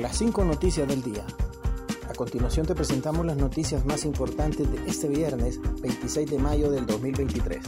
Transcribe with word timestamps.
Las 0.00 0.18
cinco 0.18 0.44
noticias 0.44 0.88
del 0.88 1.02
día. 1.02 1.24
A 2.08 2.14
continuación 2.14 2.66
te 2.66 2.74
presentamos 2.74 3.24
las 3.24 3.36
noticias 3.36 3.84
más 3.86 4.04
importantes 4.04 4.70
de 4.70 4.90
este 4.90 5.08
viernes 5.08 5.60
26 5.80 6.30
de 6.30 6.38
mayo 6.38 6.70
del 6.70 6.84
2023. 6.84 7.64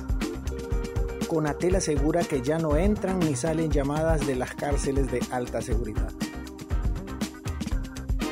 Conatel 1.29 1.77
asegura 1.77 2.23
que 2.25 2.43
ya 2.43 2.59
no 2.59 2.77
entran 2.77 3.21
ni 3.21 3.37
salen 3.37 3.71
llamadas 3.71 4.27
de 4.27 4.35
las 4.35 4.55
cárceles 4.55 5.11
de 5.11 5.21
alta 5.31 5.63
seguridad. 5.63 6.11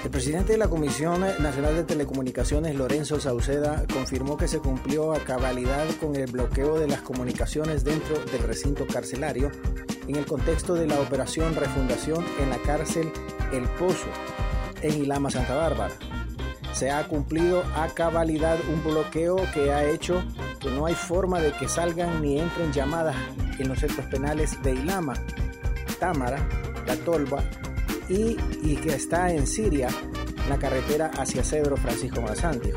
El 0.03 0.11
presidente 0.11 0.53
de 0.53 0.59
la 0.59 0.69
Comisión 0.69 1.21
Nacional 1.21 1.77
de 1.77 1.85
Telecomunicaciones, 1.85 2.75
Lorenzo 2.75 3.21
Sauceda, 3.21 3.85
confirmó 3.93 4.37
que 4.37 4.49
se 4.49 4.59
cumplió 4.59 5.13
a 5.13 5.21
cabalidad 5.21 5.87
con 6.01 6.17
el 6.17 6.31
bloqueo 6.31 6.79
de 6.79 6.89
las 6.89 7.01
comunicaciones 7.01 7.85
dentro 7.85 8.19
del 8.19 8.43
recinto 8.43 8.87
carcelario 8.87 9.51
en 10.07 10.17
el 10.17 10.27
contexto 10.27 10.75
de 10.75 10.87
la 10.87 11.01
operación 11.01 11.55
Refundación 11.55 12.25
en 12.41 12.51
la 12.51 12.59
cárcel 12.59 13.11
El 13.53 13.65
Pozo, 13.79 14.09
en 14.83 15.03
Ilama, 15.03 15.31
Santa 15.31 15.55
Bárbara. 15.55 15.95
Se 16.73 16.91
ha 16.91 17.07
cumplido 17.07 17.63
a 17.77 17.89
cabalidad 17.89 18.59
un 18.73 18.83
bloqueo 18.83 19.37
que 19.53 19.73
ha 19.73 19.85
hecho 19.85 20.25
que 20.61 20.71
no 20.71 20.87
hay 20.87 20.95
forma 20.95 21.41
de 21.41 21.53
que 21.53 21.69
salgan 21.69 22.21
ni 22.23 22.41
entren 22.41 22.73
llamadas 22.73 23.17
en 23.59 23.69
los 23.69 23.79
centros 23.79 24.07
penales 24.07 24.61
de 24.63 24.73
Ilama, 24.73 25.15
Támara, 26.01 26.49
La 26.87 26.97
Tolva 26.97 27.45
y, 28.09 28.37
y 28.63 28.77
que 28.77 28.95
está 28.95 29.33
en 29.33 29.47
Siria, 29.47 29.89
la 30.49 30.59
carretera 30.59 31.11
hacia 31.17 31.45
Cedro 31.45 31.77
Francisco 31.77 32.21
Marazantio. 32.21 32.75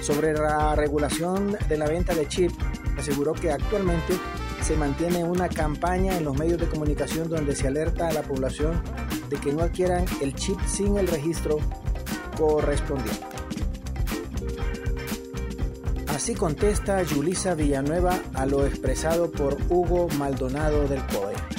Sobre 0.00 0.32
la 0.32 0.74
regulación 0.74 1.56
de 1.68 1.76
la 1.76 1.86
venta 1.86 2.14
de 2.14 2.28
chip, 2.28 2.52
aseguró 2.96 3.32
que 3.32 3.50
actualmente 3.50 4.14
se 4.66 4.74
mantiene 4.74 5.22
una 5.22 5.48
campaña 5.48 6.16
en 6.16 6.24
los 6.24 6.36
medios 6.36 6.58
de 6.58 6.66
comunicación 6.66 7.28
donde 7.28 7.54
se 7.54 7.68
alerta 7.68 8.08
a 8.08 8.12
la 8.12 8.22
población 8.22 8.82
de 9.28 9.36
que 9.36 9.52
no 9.52 9.62
adquieran 9.62 10.04
el 10.20 10.34
chip 10.34 10.58
sin 10.66 10.96
el 10.96 11.06
registro 11.06 11.58
correspondiente. 12.36 13.24
Así 16.08 16.34
contesta 16.34 17.00
Yulisa 17.04 17.54
Villanueva 17.54 18.18
a 18.34 18.44
lo 18.44 18.66
expresado 18.66 19.30
por 19.30 19.56
Hugo 19.68 20.08
Maldonado 20.18 20.88
del 20.88 21.00
COE. 21.06 21.55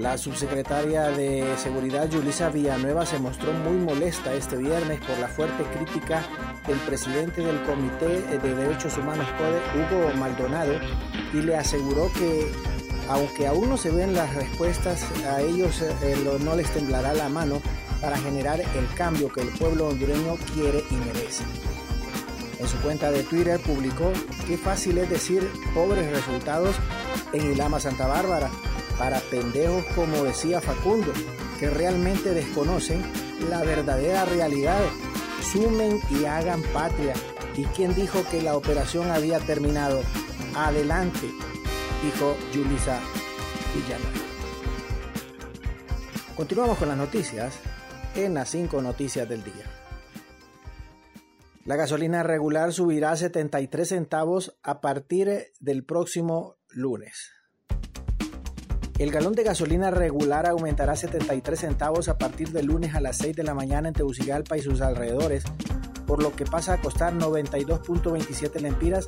La 0.00 0.16
subsecretaria 0.16 1.10
de 1.10 1.44
Seguridad 1.58 2.08
Yulisa 2.08 2.48
Villanueva 2.48 3.04
se 3.04 3.18
mostró 3.18 3.52
muy 3.52 3.76
molesta 3.76 4.32
este 4.32 4.56
viernes 4.56 4.98
por 5.00 5.18
la 5.18 5.28
fuerte 5.28 5.62
crítica 5.64 6.24
del 6.66 6.78
presidente 6.78 7.42
del 7.42 7.62
Comité 7.64 8.22
de 8.38 8.54
Derechos 8.54 8.96
Humanos 8.96 9.26
Hugo 9.74 10.10
Maldonado, 10.18 10.72
y 11.34 11.42
le 11.42 11.54
aseguró 11.54 12.10
que 12.14 12.50
aunque 13.10 13.46
aún 13.46 13.68
no 13.68 13.76
se 13.76 13.90
ven 13.90 14.14
las 14.14 14.34
respuestas, 14.34 15.04
a 15.26 15.42
ellos 15.42 15.82
eh, 15.82 16.16
no 16.42 16.56
les 16.56 16.70
temblará 16.70 17.12
la 17.12 17.28
mano 17.28 17.60
para 18.00 18.16
generar 18.16 18.58
el 18.58 18.94
cambio 18.96 19.30
que 19.30 19.42
el 19.42 19.48
pueblo 19.48 19.88
hondureño 19.88 20.36
quiere 20.54 20.82
y 20.90 20.94
merece. 20.94 21.44
En 22.58 22.66
su 22.66 22.78
cuenta 22.78 23.10
de 23.10 23.22
Twitter 23.22 23.60
publicó 23.60 24.10
qué 24.46 24.56
fácil 24.56 24.96
es 24.96 25.10
decir 25.10 25.46
pobres 25.74 26.10
resultados 26.10 26.74
en 27.34 27.52
Ilama 27.52 27.80
Santa 27.80 28.06
Bárbara 28.06 28.50
para 29.00 29.18
pendejos 29.18 29.82
como 29.94 30.24
decía 30.24 30.60
Facundo, 30.60 31.10
que 31.58 31.70
realmente 31.70 32.34
desconocen 32.34 33.02
la 33.48 33.62
verdadera 33.64 34.26
realidad. 34.26 34.78
Sumen 35.40 35.98
y 36.10 36.26
hagan 36.26 36.62
patria. 36.74 37.14
¿Y 37.56 37.64
quién 37.64 37.94
dijo 37.94 38.22
que 38.30 38.42
la 38.42 38.54
operación 38.56 39.10
había 39.10 39.40
terminado? 39.40 40.02
Adelante, 40.54 41.26
dijo 42.04 42.36
Yulisa 42.52 43.00
Villanueva. 43.74 44.26
Continuamos 46.36 46.76
con 46.76 46.88
las 46.88 46.98
noticias 46.98 47.58
en 48.14 48.34
las 48.34 48.50
cinco 48.50 48.82
noticias 48.82 49.26
del 49.26 49.42
día. 49.42 49.64
La 51.64 51.76
gasolina 51.76 52.22
regular 52.22 52.74
subirá 52.74 53.16
73 53.16 53.88
centavos 53.88 54.58
a 54.62 54.82
partir 54.82 55.52
del 55.58 55.84
próximo 55.84 56.58
lunes. 56.68 57.39
El 59.00 59.10
galón 59.10 59.32
de 59.32 59.44
gasolina 59.44 59.90
regular 59.90 60.46
aumentará 60.46 60.94
73 60.94 61.58
centavos 61.58 62.10
a 62.10 62.18
partir 62.18 62.50
del 62.50 62.66
lunes 62.66 62.94
a 62.94 63.00
las 63.00 63.16
6 63.16 63.34
de 63.34 63.44
la 63.44 63.54
mañana 63.54 63.88
en 63.88 63.94
Tegucigalpa 63.94 64.58
y 64.58 64.60
sus 64.60 64.82
alrededores, 64.82 65.42
por 66.06 66.22
lo 66.22 66.36
que 66.36 66.44
pasa 66.44 66.74
a 66.74 66.80
costar 66.82 67.14
92.27 67.14 68.60
lempiras 68.60 69.06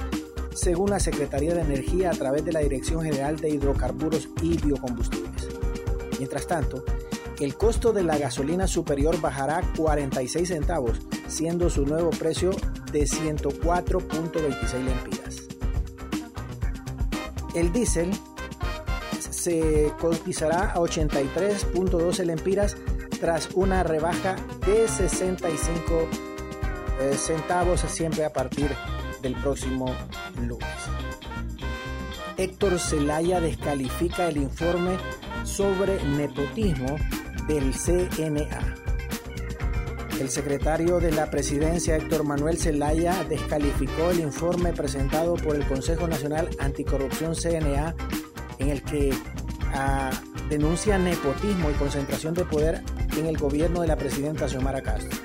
según 0.55 0.89
la 0.89 0.99
Secretaría 0.99 1.55
de 1.55 1.61
Energía 1.61 2.09
a 2.09 2.15
través 2.15 2.43
de 2.43 2.53
la 2.53 2.61
Dirección 2.61 3.03
General 3.03 3.37
de 3.37 3.51
Hidrocarburos 3.51 4.31
y 4.41 4.57
Biocombustibles. 4.57 5.49
Mientras 6.19 6.47
tanto, 6.47 6.83
el 7.39 7.55
costo 7.59 7.93
de 7.93 8.03
la 8.03 8.17
gasolina 8.17 8.67
superior 8.67 9.21
bajará 9.21 9.61
46 9.77 10.49
centavos, 10.49 11.03
siendo 11.29 11.69
su 11.69 11.85
nuevo 11.85 12.09
precio 12.09 12.53
de 12.93 13.03
104.26 13.03 14.73
lempiras. 14.85 15.43
El 17.55 17.71
diésel 17.75 18.11
se 19.43 19.93
cotizará 19.99 20.71
a 20.73 20.77
83.12 20.77 22.25
lempiras 22.25 22.77
tras 23.21 23.49
una 23.55 23.83
rebaja 23.83 24.37
de 24.65 24.87
65 24.87 26.09
eh, 27.01 27.17
centavos 27.17 27.81
siempre 27.81 28.25
a 28.25 28.33
partir 28.33 28.71
del 29.21 29.35
próximo 29.35 29.87
lunes. 30.41 30.69
Héctor 32.37 32.79
Zelaya 32.79 33.41
descalifica 33.41 34.29
el 34.29 34.37
informe 34.37 34.97
sobre 35.45 36.03
nepotismo 36.05 36.97
del 37.49 37.73
CNA. 37.75 38.77
El 40.21 40.31
secretario 40.31 41.01
de 41.01 41.11
la 41.11 41.31
presidencia, 41.31 41.97
Héctor 41.97 42.23
Manuel 42.23 42.59
Zelaya, 42.59 43.25
descalificó 43.25 44.11
el 44.11 44.21
informe 44.21 44.73
presentado 44.73 45.35
por 45.35 45.57
el 45.57 45.67
Consejo 45.67 46.07
Nacional 46.07 46.49
Anticorrupción 46.61 47.35
CNA 47.35 47.97
en 48.59 48.71
el 48.71 48.83
que 48.83 49.13
ah, 49.75 50.11
denuncia 50.49 50.99
nepotismo 50.99 51.71
y 51.71 51.75
concentración 51.75 52.35
de 52.35 52.45
poder 52.45 52.83
en 53.17 53.27
el 53.27 53.39
gobierno 53.39 53.81
de 53.81 53.87
la 53.87 53.97
presidenta 53.97 54.49
Xiomara 54.49 54.83
Castro. 54.83 55.19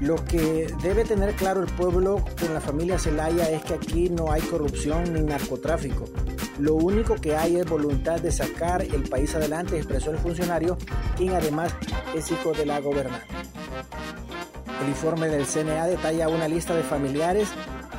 Lo 0.00 0.16
que 0.24 0.66
debe 0.82 1.04
tener 1.04 1.34
claro 1.34 1.62
el 1.62 1.72
pueblo 1.72 2.24
con 2.40 2.52
la 2.52 2.60
familia 2.60 2.98
Zelaya 2.98 3.48
es 3.50 3.62
que 3.62 3.74
aquí 3.74 4.10
no 4.10 4.32
hay 4.32 4.42
corrupción 4.42 5.12
ni 5.12 5.20
narcotráfico. 5.20 6.06
Lo 6.58 6.74
único 6.74 7.14
que 7.14 7.36
hay 7.36 7.56
es 7.56 7.66
voluntad 7.66 8.20
de 8.20 8.32
sacar 8.32 8.82
el 8.82 9.08
país 9.08 9.34
adelante, 9.34 9.76
expresó 9.76 10.10
el 10.10 10.18
funcionario, 10.18 10.76
quien 11.16 11.34
además 11.34 11.72
es 12.16 12.30
hijo 12.32 12.52
de 12.52 12.66
la 12.66 12.80
gobernante. 12.80 13.26
El 14.82 14.88
informe 14.88 15.28
del 15.28 15.46
CNA 15.46 15.86
detalla 15.86 16.28
una 16.28 16.48
lista 16.48 16.74
de 16.74 16.82
familiares 16.82 17.48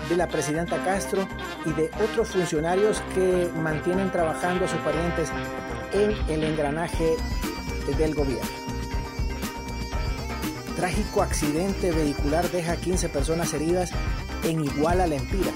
de 0.09 0.17
la 0.17 0.27
presidenta 0.27 0.83
Castro 0.83 1.27
y 1.65 1.71
de 1.73 1.89
otros 2.03 2.29
funcionarios 2.29 3.01
que 3.13 3.49
mantienen 3.55 4.11
trabajando 4.11 4.65
a 4.65 4.67
sus 4.67 4.79
parientes 4.79 5.29
en 5.93 6.11
el 6.29 6.43
engranaje 6.43 7.15
del 7.97 8.15
gobierno. 8.15 8.63
Trágico 10.75 11.21
accidente 11.21 11.91
vehicular 11.91 12.49
deja 12.49 12.75
15 12.75 13.09
personas 13.09 13.53
heridas 13.53 13.91
en 14.43 14.65
Iguala, 14.65 15.07
Lempira. 15.07 15.51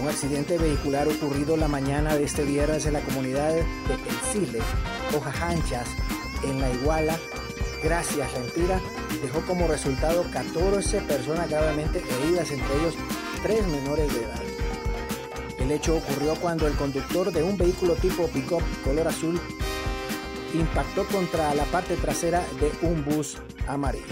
Un 0.00 0.08
accidente 0.08 0.56
vehicular 0.56 1.08
ocurrido 1.08 1.56
la 1.56 1.68
mañana 1.68 2.16
de 2.16 2.24
este 2.24 2.44
viernes 2.44 2.86
en 2.86 2.94
la 2.94 3.00
comunidad 3.00 3.52
de 3.52 3.64
Encile, 4.08 4.60
Hojas 5.16 5.40
Anchas, 5.42 5.88
en 6.44 6.60
la 6.60 6.70
Iguala, 6.70 7.18
gracias 7.82 8.32
Lempira, 8.32 8.80
dejó 9.22 9.40
como 9.42 9.66
resultado 9.66 10.24
14 10.32 11.00
personas 11.02 11.48
gravemente 11.48 12.02
heridas, 12.22 12.50
entre 12.50 12.76
ellos 12.76 12.94
tres 13.42 13.66
menores 13.66 14.12
de 14.14 14.22
edad. 14.22 14.42
El 15.58 15.70
hecho 15.72 15.96
ocurrió 15.96 16.34
cuando 16.36 16.66
el 16.66 16.74
conductor 16.74 17.32
de 17.32 17.42
un 17.42 17.56
vehículo 17.56 17.94
tipo 17.94 18.26
pick-up 18.28 18.62
color 18.84 19.08
azul 19.08 19.40
impactó 20.54 21.06
contra 21.06 21.54
la 21.54 21.64
parte 21.64 21.96
trasera 21.96 22.42
de 22.60 22.86
un 22.86 23.04
bus 23.04 23.38
amarillo. 23.66 24.04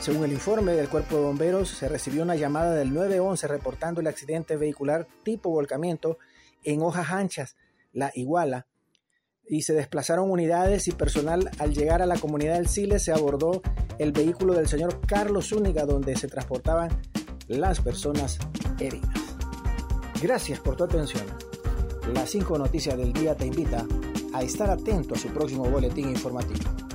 Según 0.00 0.24
el 0.24 0.32
informe 0.32 0.72
del 0.72 0.88
cuerpo 0.88 1.16
de 1.16 1.22
bomberos, 1.22 1.68
se 1.68 1.88
recibió 1.88 2.22
una 2.22 2.36
llamada 2.36 2.74
del 2.74 2.94
911 2.94 3.48
reportando 3.48 4.00
el 4.00 4.06
accidente 4.06 4.56
vehicular 4.56 5.06
tipo 5.24 5.50
volcamiento 5.50 6.18
en 6.62 6.82
hojas 6.82 7.10
anchas, 7.10 7.56
la 7.92 8.10
Iguala, 8.14 8.66
y 9.50 9.62
se 9.62 9.74
desplazaron 9.74 10.30
unidades 10.30 10.86
y 10.86 10.92
personal. 10.92 11.50
Al 11.58 11.74
llegar 11.74 12.00
a 12.00 12.06
la 12.06 12.16
comunidad 12.16 12.54
del 12.54 12.68
Chile 12.68 13.00
se 13.00 13.12
abordó 13.12 13.60
el 13.98 14.12
vehículo 14.12 14.54
del 14.54 14.68
señor 14.68 15.00
Carlos 15.06 15.48
Zúñiga 15.48 15.84
donde 15.84 16.16
se 16.16 16.28
transportaban 16.28 16.88
las 17.48 17.80
personas 17.80 18.38
heridas. 18.78 19.10
Gracias 20.22 20.60
por 20.60 20.76
tu 20.76 20.84
atención. 20.84 21.24
Las 22.14 22.30
cinco 22.30 22.56
noticias 22.56 22.96
del 22.96 23.12
día 23.12 23.34
te 23.34 23.46
invita 23.46 23.84
a 24.32 24.42
estar 24.42 24.70
atento 24.70 25.14
a 25.14 25.18
su 25.18 25.28
próximo 25.28 25.68
boletín 25.68 26.10
informativo. 26.10 26.89